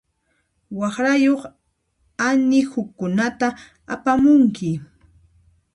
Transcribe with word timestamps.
Waqrayuq 0.79 1.41
anihukunata 2.27 3.47
apamunki. 3.93 4.69